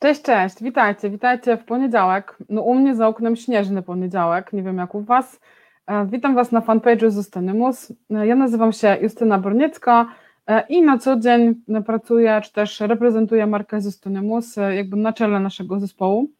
[0.00, 2.36] Cześć, cześć, witajcie, witajcie w poniedziałek.
[2.48, 5.40] No u mnie za oknem śnieżny poniedziałek, nie wiem jak u Was.
[5.86, 7.92] E, witam Was na fanpage'u Zustanymus.
[8.10, 10.06] E, ja nazywam się Justyna Borniecka
[10.46, 11.54] e, i na co dzień
[11.86, 16.30] pracuję, czy też reprezentuję markę Zustanymus, jakby na czele naszego zespołu.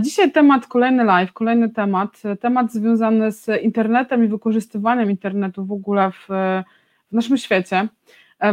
[0.00, 6.10] Dzisiaj temat, kolejny live, kolejny temat, temat związany z internetem i wykorzystywaniem internetu w ogóle
[6.10, 6.26] w,
[7.12, 7.88] w naszym świecie.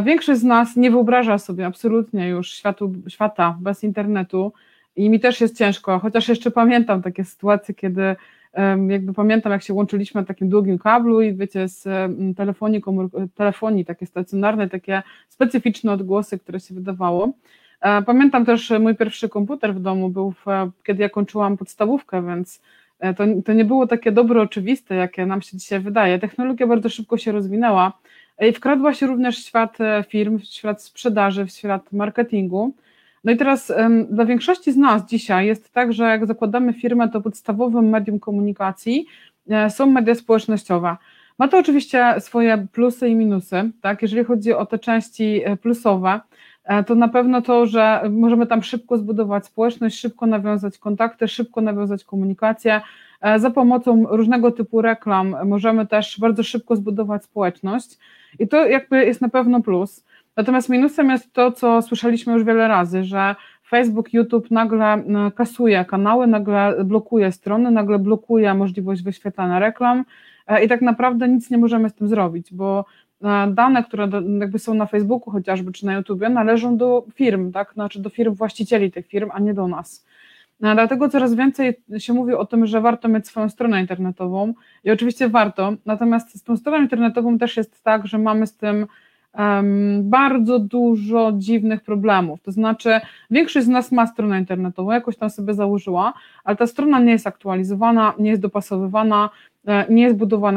[0.04, 4.52] Większość z nas nie wyobraża sobie absolutnie już światu, świata bez internetu
[4.96, 8.16] i mi też jest ciężko, chociaż jeszcze pamiętam takie sytuacje, kiedy
[8.88, 11.88] jakby pamiętam, jak się łączyliśmy na takim długim kablu i wiecie, z
[12.36, 17.32] telefonii, komór- telefonii takie stacjonarne, takie specyficzne odgłosy, które się wydawało.
[17.80, 20.44] E, pamiętam też mój pierwszy komputer w domu był, w,
[20.84, 22.62] kiedy ja kończyłam podstawówkę, więc
[22.98, 26.18] e, to, to nie było takie dobre oczywiste, jakie nam się dzisiaj wydaje.
[26.18, 27.92] Technologia bardzo szybko się rozwinęła
[28.54, 32.74] wkradła się również w świat e, firm, w świat sprzedaży, w świat marketingu.
[33.24, 33.72] No i teraz
[34.10, 39.06] dla większości z nas dzisiaj jest tak, że jak zakładamy firmę, to podstawowym medium komunikacji
[39.50, 40.96] e, są media społecznościowe.
[41.38, 44.02] Ma to oczywiście swoje plusy i minusy, tak?
[44.02, 46.20] Jeżeli chodzi o te części e, plusowe,
[46.86, 52.04] to na pewno to, że możemy tam szybko zbudować społeczność, szybko nawiązać kontakty, szybko nawiązać
[52.04, 52.80] komunikację.
[53.36, 57.98] Za pomocą różnego typu reklam możemy też bardzo szybko zbudować społeczność.
[58.38, 60.04] I to jakby jest na pewno plus.
[60.36, 63.34] Natomiast minusem jest to, co słyszeliśmy już wiele razy, że
[63.68, 70.04] Facebook, YouTube nagle e, kasuje kanały, nagle blokuje strony, nagle blokuje możliwość wyświetlania reklam
[70.46, 72.84] e, i tak naprawdę nic nie możemy z tym zrobić, bo e,
[73.50, 74.08] dane, które
[74.40, 78.34] jakby są na Facebooku chociażby, czy na YouTubie, należą do firm, tak, znaczy do firm
[78.34, 80.06] właścicieli tych firm, a nie do nas.
[80.60, 85.28] Dlatego coraz więcej się mówi o tym, że warto mieć swoją stronę internetową i oczywiście
[85.28, 88.86] warto, natomiast z tą stroną internetową też jest tak, że mamy z tym
[89.38, 92.42] um, bardzo dużo dziwnych problemów.
[92.42, 96.12] To znaczy, większość z nas ma stronę internetową, jakoś tam sobie założyła,
[96.44, 99.30] ale ta strona nie jest aktualizowana, nie jest dopasowywana,
[99.88, 100.16] nie jest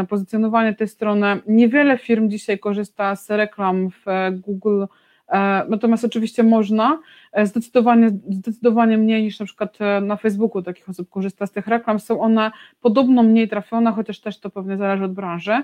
[0.09, 1.41] pozycjonowanie tej strony.
[1.47, 4.85] Niewiele firm dzisiaj korzysta z reklam w Google
[5.27, 6.99] E, natomiast oczywiście można,
[7.31, 11.67] e, zdecydowanie, zdecydowanie mniej niż na przykład e, na Facebooku takich osób korzysta z tych
[11.67, 12.51] reklam, są one
[12.81, 15.63] podobno mniej trafione, chociaż też to pewnie zależy od branży.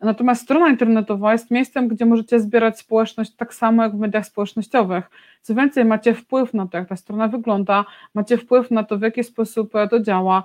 [0.00, 5.10] Natomiast strona internetowa jest miejscem, gdzie możecie zbierać społeczność tak samo jak w mediach społecznościowych.
[5.42, 9.02] Co więcej, macie wpływ na to, jak ta strona wygląda, macie wpływ na to, w
[9.02, 10.42] jaki sposób to działa,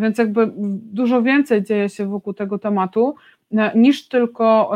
[0.00, 0.52] więc jakby
[0.92, 3.14] dużo więcej dzieje się wokół tego tematu.
[3.56, 4.72] E, niż tylko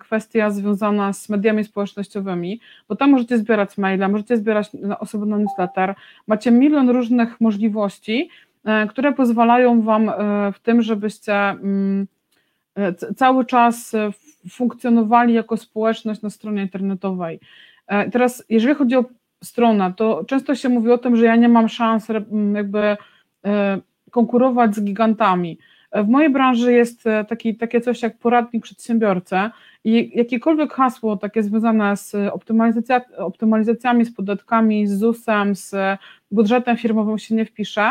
[0.00, 5.94] kwestia związana z mediami społecznościowymi, bo tam możecie zbierać maile, możecie zbierać osoby na newsletter,
[6.26, 8.30] macie milion różnych możliwości,
[8.64, 10.12] e, które pozwalają Wam e,
[10.52, 12.06] w tym, żebyście mm,
[13.16, 13.96] cały czas
[14.50, 17.40] funkcjonowali jako społeczność na stronie internetowej.
[18.12, 19.04] Teraz, jeżeli chodzi o
[19.44, 22.08] stronę, to często się mówi o tym, że ja nie mam szans
[22.54, 22.96] jakby
[24.10, 25.58] konkurować z gigantami.
[25.92, 29.36] W mojej branży jest e, taki, takie coś jak poradnik przedsiębiorcy
[29.84, 35.74] i jakiekolwiek hasło takie związane z optymalizacja, optymalizacjami, z podatkami, z ZUS-em, z
[36.30, 37.90] budżetem firmowym się nie wpisze,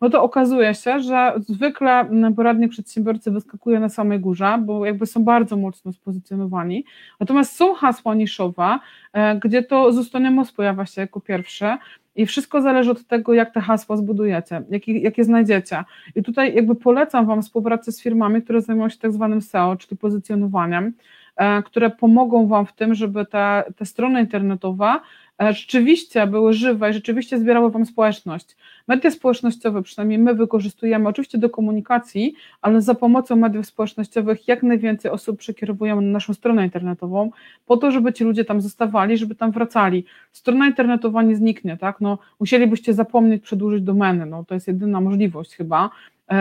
[0.00, 5.24] no to okazuje się, że zwykle poradnik przedsiębiorcy wyskakuje na samej górze, bo jakby są
[5.24, 6.84] bardzo mocno spozycjonowani.
[7.20, 8.78] Natomiast są hasła niszowe,
[9.12, 10.10] e, gdzie to ZUS
[10.56, 11.78] pojawia się jako pierwsze
[12.16, 15.84] i wszystko zależy od tego, jak te hasła zbudujecie, jakie, jakie znajdziecie.
[16.14, 19.96] I tutaj jakby polecam Wam współpracę z firmami, które zajmują się tak zwanym SEO, czyli
[19.96, 20.92] pozycjonowaniem,
[21.36, 25.00] e, które pomogą Wam w tym, żeby te, te strony internetowe
[25.40, 28.56] rzeczywiście były żywe i rzeczywiście zbierały Wam społeczność.
[28.88, 35.10] Media społecznościowe, przynajmniej my wykorzystujemy oczywiście do komunikacji, ale za pomocą mediów społecznościowych jak najwięcej
[35.10, 37.30] osób przekierowujemy na naszą stronę internetową,
[37.66, 40.04] po to, żeby ci ludzie tam zostawali, żeby tam wracali.
[40.32, 42.00] Strona internetowa nie zniknie, tak?
[42.00, 45.90] No, musielibyście zapomnieć przedłużyć domeny, no, to jest jedyna możliwość chyba,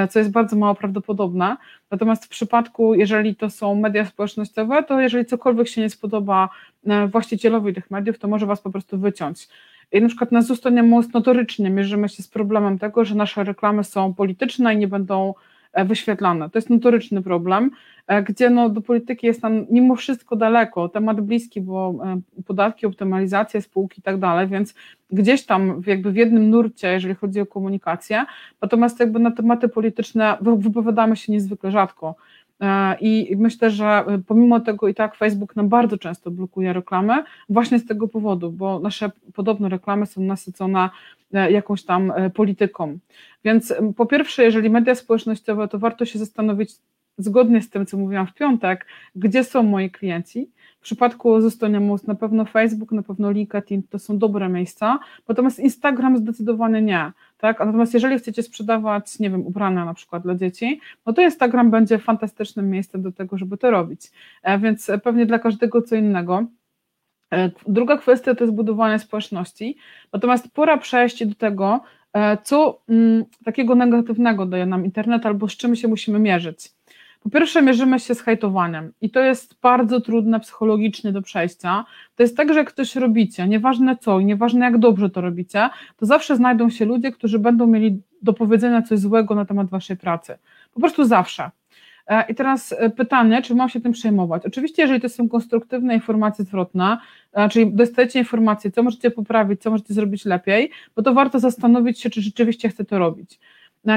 [0.10, 1.58] co jest bardzo mało prawdopodobne.
[1.92, 6.50] Natomiast w przypadku, jeżeli to są media społecznościowe, to jeżeli cokolwiek się nie spodoba
[6.86, 9.48] e, właścicielowi tych mediów, to może was po prostu wyciąć.
[9.92, 13.84] I na przykład na Zustonie Most notorycznie mierzymy się z problemem tego, że nasze reklamy
[13.84, 16.50] są polityczne i nie będą E, wyświetlane.
[16.50, 17.72] To jest notoryczny problem,
[18.08, 21.96] e, gdzie no, do polityki jest tam mimo wszystko daleko, temat bliski, bo
[22.38, 24.74] e, podatki, optymalizacja, spółki i tak dalej, więc
[25.12, 28.26] gdzieś tam jakby w jednym nurcie, jeżeli chodzi o komunikację,
[28.62, 32.16] natomiast jakby na tematy polityczne wypowiadamy się niezwykle rzadko.
[33.02, 37.86] I myślę, że pomimo tego i tak Facebook nam bardzo często blokuje reklamy, właśnie z
[37.86, 40.90] tego powodu, bo nasze podobno reklamy są nasycone
[41.34, 43.00] E, jakąś tam e, polityką.
[43.44, 46.72] Więc po pierwsze, jeżeli media społecznościowe, to warto się zastanowić,
[47.20, 48.86] zgodnie z tym, co mówiłam w piątek,
[49.16, 50.50] gdzie są moi klienci,
[50.80, 55.60] w przypadku zostania Mus na pewno Facebook, na pewno LinkedIn to są dobre miejsca, natomiast
[55.60, 57.12] Instagram zdecydowanie nie.
[57.38, 57.60] Tak?
[57.60, 61.98] Natomiast jeżeli chcecie sprzedawać, nie wiem, ubrania na przykład dla dzieci, no to Instagram będzie
[61.98, 64.02] fantastycznym miejscem do tego, żeby to robić.
[64.44, 66.46] E, więc pewnie dla każdego co innego.
[67.34, 69.78] E, druga kwestia to jest budowanie społeczności,
[70.14, 71.82] natomiast pora przejść do tego,
[72.14, 76.79] e, co mm, takiego negatywnego daje nam internet albo z czym się musimy mierzyć.
[77.20, 81.86] Po pierwsze, mierzymy się z hejtowaniem i to jest bardzo trudne psychologicznie do przejścia.
[82.16, 85.70] To jest tak, że jak coś robicie, nieważne co i nieważne jak dobrze to robicie,
[85.98, 89.98] to zawsze znajdą się ludzie, którzy będą mieli do powiedzenia coś złego na temat waszej
[89.98, 90.38] pracy.
[90.74, 91.52] Po prostu zawsze.
[92.10, 94.46] E, I teraz e, pytanie, czy mam się tym przejmować?
[94.46, 96.98] Oczywiście, jeżeli to są konstruktywne informacje zwrotne,
[97.34, 102.00] e, czyli dostajecie informacje, co możecie poprawić, co możecie zrobić lepiej, bo to warto zastanowić
[102.00, 103.40] się, czy rzeczywiście chcę to robić.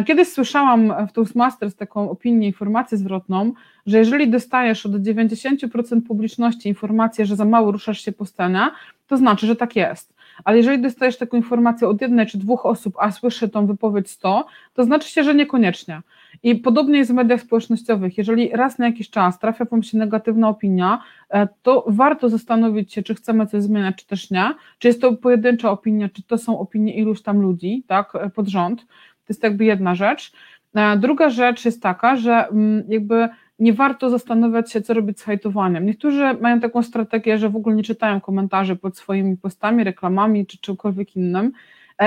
[0.06, 3.52] Kiedyś słyszałam w Toastmasters taką opinię, informację zwrotną,
[3.86, 8.70] że jeżeli dostajesz od 90% publiczności informację, że za mało ruszasz się po scenie,
[9.06, 10.14] to znaczy, że tak jest.
[10.44, 14.46] Ale jeżeli dostajesz taką informację od jednej czy dwóch osób, a słyszę tą wypowiedź 100,
[14.74, 16.00] to znaczy się, że niekoniecznie.
[16.42, 18.18] I podobnie jest w mediach społecznościowych.
[18.18, 23.02] Jeżeli raz na jakiś czas trafia wam się negatywna opinia, e, to warto zastanowić się,
[23.02, 24.54] czy chcemy coś zmieniać, czy też nie.
[24.78, 28.48] Czy jest to pojedyncza opinia, czy to są opinie iluś tam ludzi, tak, e, pod
[28.48, 28.86] rząd.
[29.26, 30.32] To jest jakby jedna rzecz.
[30.74, 33.28] E, druga rzecz jest taka, że mm, jakby
[33.58, 35.86] nie warto zastanawiać się, co robić z hejtowaniem.
[35.86, 40.58] Niektórzy mają taką strategię, że w ogóle nie czytają komentarzy pod swoimi postami, reklamami czy
[40.58, 41.52] czymkolwiek innym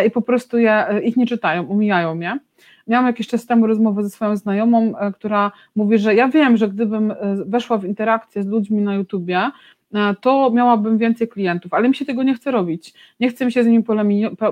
[0.07, 2.39] i po prostu je, ich nie czytają, omijają je.
[2.87, 6.69] Miałam jakiś czas temu rozmowę ze swoją znajomą, e, która mówi, że ja wiem, że
[6.69, 9.51] gdybym e, weszła w interakcję z ludźmi na YouTubie,
[9.93, 12.93] e, to miałabym więcej klientów, ale mi się tego nie chce robić.
[13.19, 13.83] Nie chcę mi się z nimi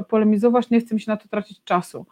[0.09, 2.05] polemizować, nie chcę mi się na to tracić czasu.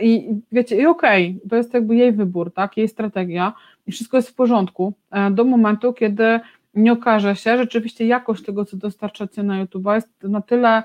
[0.00, 3.52] I wiecie, i okej, okay, to jest jakby jej wybór, tak, jej strategia
[3.86, 4.92] i wszystko jest w porządku
[5.30, 6.40] do momentu, kiedy
[6.74, 10.82] nie okaże się, że rzeczywiście jakość tego, co dostarczacie na YouTube jest na tyle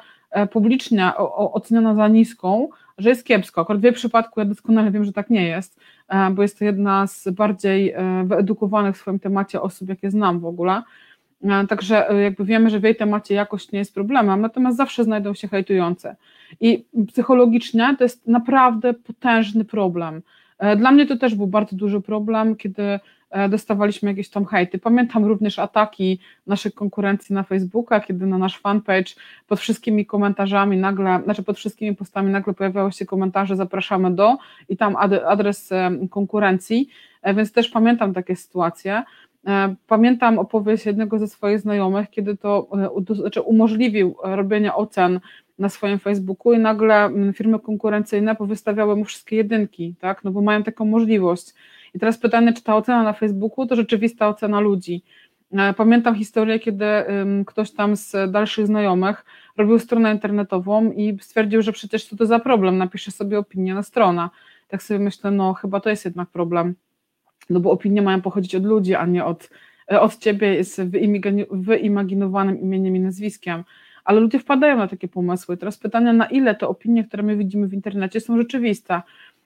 [0.52, 3.62] publicznie oceniona za niską, że jest kiepsko.
[3.62, 6.66] Akurat w jej przypadku ja doskonale wiem, że tak nie jest, e, bo jest to
[6.66, 10.82] jedna z bardziej e, wyedukowanych w swoim temacie osób, jakie znam w ogóle.
[11.46, 15.34] E, także jakby wiemy, że w jej temacie jakość nie jest problemem, natomiast zawsze znajdą
[15.34, 16.16] się hejtujące.
[16.62, 20.22] I psychologicznie to jest naprawdę potężny problem.
[20.78, 23.00] Dla mnie to też był bardzo duży problem, kiedy
[23.36, 24.80] E, dostawaliśmy jakieś tam hejty.
[24.80, 29.12] Pamiętam również ataki naszych konkurencji na Facebooka, kiedy na nasz fanpage
[29.48, 34.38] pod wszystkimi komentarzami nagle, znaczy pod wszystkimi postami nagle pojawiały się komentarze zapraszamy do
[34.70, 34.96] i tam
[35.26, 36.90] adres e, konkurencji,
[37.22, 39.04] e, więc też pamiętam takie sytuacje.
[39.88, 42.68] Pamiętam opowieść jednego ze swoich znajomych, kiedy to
[43.10, 45.20] znaczy umożliwił robienie ocen
[45.60, 50.24] na swoim Facebooku i nagle firmy konkurencyjne powystawiały mu wszystkie jedynki, tak?
[50.24, 51.54] No bo mają taką możliwość.
[51.94, 55.04] I teraz pytanie, czy ta ocena na Facebooku to rzeczywista ocena ludzi.
[55.52, 56.86] E, pamiętam historię, kiedy
[57.46, 59.26] ktoś tam z dalszych znajomych
[59.58, 63.84] robił stronę internetową i stwierdził, że przecież co to za problem, napisze sobie opinię na
[63.84, 64.30] stronę.
[64.68, 66.76] Tak sobie myślę, no chyba to jest jednak problem,
[67.50, 69.50] no bo opinie mają pochodzić od ludzi, a nie od,
[69.92, 70.82] e, od ciebie z
[71.52, 73.64] wyimaginowanym imieniem i nazwiskiem.
[74.06, 75.58] Ale ludzie wpadają na takie pomysły.
[75.58, 79.02] Teraz pytanie, na ile te opinie, które my widzimy w internecie są rzeczywiste?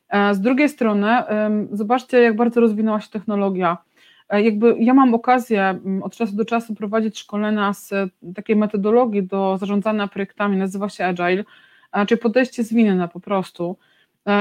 [0.09, 1.07] E, z drugiej strony,
[1.71, 3.77] zobaczcie, jak bardzo rozwinęła się technologia.
[4.29, 7.93] E, jakby ja mam okazję od czasu do czasu prowadzić szkolenia z
[8.35, 11.43] takiej metodologii do zarządzania projektami, nazywa się Agile,
[12.07, 13.77] czyli podejście zwinne po prostu.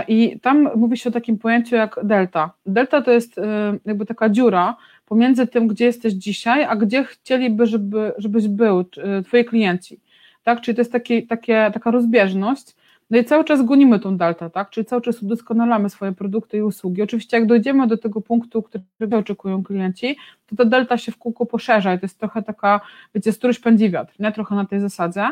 [0.09, 2.51] I tam mówi się o takim pojęciu jak delta.
[2.67, 3.41] Delta to jest
[3.85, 4.77] jakby taka dziura
[5.07, 8.85] pomiędzy tym, gdzie jesteś dzisiaj, a gdzie chcieliby, żeby, żebyś był,
[9.25, 10.01] twoi klienci.
[10.43, 10.61] Tak?
[10.61, 12.77] Czyli to jest takie, takie, taka rozbieżność,
[13.11, 14.71] no i cały czas gonimy tą deltę, tak?
[14.71, 17.03] Czyli cały czas udoskonalamy swoje produkty i usługi.
[17.03, 20.17] Oczywiście, jak dojdziemy do tego punktu, którego oczekują klienci,
[20.47, 22.81] to ta delta się w kółko poszerza i to jest trochę taka,
[23.15, 24.33] wiecie, stróż pędzi wiatr, nie?
[24.33, 25.29] Trochę na tej zasadzie.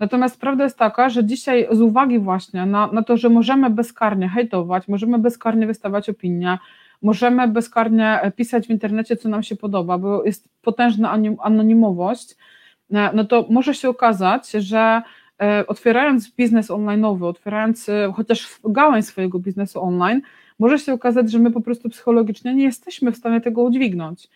[0.00, 4.28] Natomiast prawda jest taka, że dzisiaj z uwagi właśnie na, na to, że możemy bezkarnie
[4.28, 6.58] hejtować, możemy bezkarnie wystawiać opinie,
[7.02, 12.36] możemy bezkarnie pisać w internecie, co nam się podoba, bo jest potężna anonimowość,
[12.90, 15.02] no to może się okazać, że
[15.42, 20.20] E, otwierając biznes online'owy, otwierając e, chociaż gałąź swojego biznesu online,
[20.58, 24.28] może się okazać, że my po prostu psychologicznie nie jesteśmy w stanie tego udźwignąć.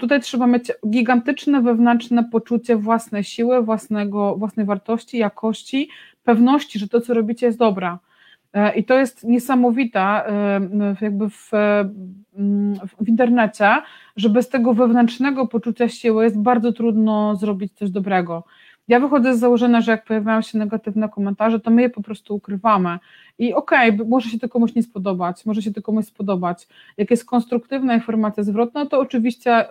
[0.00, 5.88] Tutaj trzeba mieć gigantyczne wewnętrzne poczucie własnej siły, własnego, własnej wartości, jakości,
[6.24, 7.98] pewności, że to, co robicie, jest dobra.
[8.52, 10.22] E, I to jest niesamowite
[11.00, 11.50] jakby w,
[13.00, 13.68] w internecie,
[14.16, 18.44] że bez tego wewnętrznego poczucia siły jest bardzo trudno zrobić coś dobrego.
[18.88, 22.34] Ja wychodzę z założenia, że jak pojawiają się negatywne komentarze, to my je po prostu
[22.34, 22.98] ukrywamy.
[23.38, 26.68] I okej, okay, może się to komuś nie spodobać, może się to komuś spodobać.
[26.96, 29.64] Jak jest konstruktywna informacja zwrotna, to oczywiście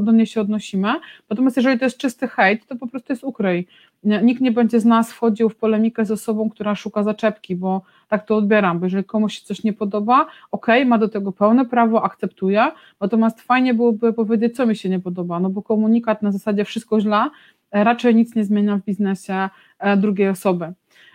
[0.00, 0.88] do niej się odnosimy.
[1.30, 3.66] Natomiast jeżeli to jest czysty hejt, to po prostu jest ukryj.
[4.04, 8.26] Nikt nie będzie z nas wchodził w polemikę z osobą, która szuka zaczepki, bo tak
[8.26, 11.64] to odbieram, bo jeżeli komuś się coś nie podoba, okej, okay, ma do tego pełne
[11.64, 12.66] prawo, akceptuje,
[13.00, 17.00] natomiast fajnie byłoby powiedzieć, co mi się nie podoba, no bo komunikat na zasadzie wszystko
[17.00, 17.30] źle
[17.72, 19.48] raczej nic nie zmienia w biznesie
[19.78, 20.72] e, drugiej osoby.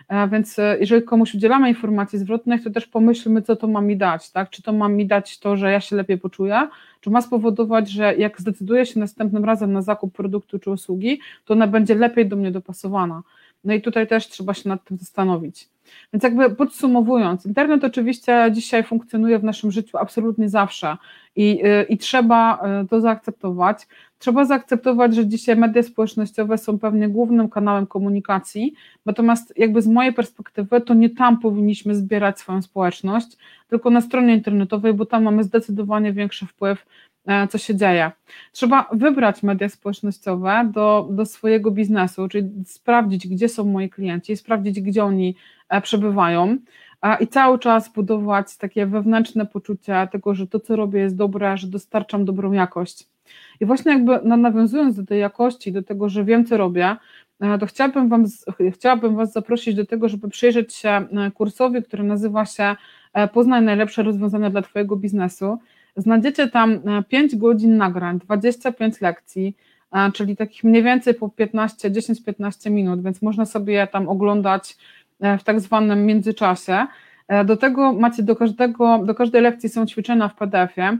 [0.08, 3.96] E, więc e, jeżeli komuś udzielamy informacji zwrotnych, to też pomyślmy, co to ma mi
[3.96, 4.50] dać, tak?
[4.50, 6.68] Czy to ma mi dać to, że ja się lepiej poczuję,
[7.00, 11.54] czy ma spowodować, że jak zdecyduję się następnym razem na zakup produktu czy usługi, to
[11.54, 13.22] ona będzie lepiej do mnie dopasowana.
[13.64, 15.68] No i tutaj też trzeba się nad tym zastanowić.
[16.12, 20.96] Więc jakby podsumowując, internet oczywiście dzisiaj funkcjonuje w naszym życiu absolutnie zawsze
[21.36, 23.86] i, i trzeba to zaakceptować.
[24.24, 28.74] Trzeba zaakceptować, że dzisiaj media społecznościowe są pewnie głównym kanałem komunikacji,
[29.06, 33.36] natomiast jakby z mojej perspektywy to nie tam powinniśmy zbierać swoją społeczność,
[33.68, 36.86] tylko na stronie internetowej, bo tam mamy zdecydowanie większy wpływ
[37.26, 38.12] E, co się dzieje.
[38.52, 44.80] Trzeba wybrać media społecznościowe do, do swojego biznesu, czyli sprawdzić, gdzie są moi klienci, sprawdzić,
[44.80, 45.36] gdzie oni
[45.68, 46.58] e, przebywają
[47.20, 51.66] i cały czas budować takie wewnętrzne poczucie tego, że to, co robię, jest dobre, że
[51.66, 53.13] dostarczam dobrą jakość.
[53.60, 56.96] I właśnie jakby nawiązując do tej jakości, do tego, że wiem, co robię,
[57.40, 58.24] e, to chciałabym, wam,
[58.72, 62.76] chciałabym Was zaprosić do tego, żeby przyjrzeć się kursowi, który nazywa się
[63.32, 65.58] Poznaj najlepsze rozwiązania dla Twojego biznesu.
[65.96, 69.56] Znajdziecie tam 5 e, godzin nagrań, 25 lekcji,
[69.92, 74.76] e, czyli takich mniej więcej po 15, 10-15 minut, więc można sobie je tam oglądać
[75.20, 76.86] e, w tak zwanym międzyczasie.
[77.44, 80.98] Do tego macie do każdego, do każdej lekcji są ćwiczenia w PDF-ie.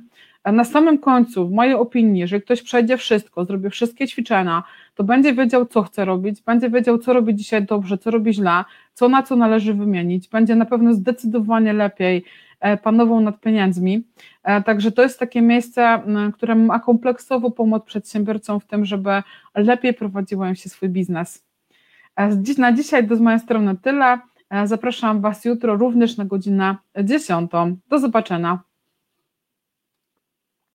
[0.53, 4.63] Na samym końcu, w mojej opinii, jeżeli ktoś przejdzie wszystko, zrobi wszystkie ćwiczenia,
[4.95, 8.65] to będzie wiedział, co chce robić, będzie wiedział, co robi dzisiaj dobrze, co robi źle,
[8.95, 12.25] co na co należy wymienić, będzie na pewno zdecydowanie lepiej
[12.65, 14.05] E, panował nad pieniędzmi.
[14.43, 16.03] E, także to jest takie miejsce,
[16.35, 19.23] które ma kompleksowo pomoc przedsiębiorcom w tym, żeby
[19.55, 21.45] lepiej prowadziło im się swój biznes.
[22.17, 24.19] E, na dzisiaj to z mojej strony tyle.
[24.65, 27.51] Zapraszam Was jutro również na godzinę 10.
[27.89, 28.59] Do zobaczenia.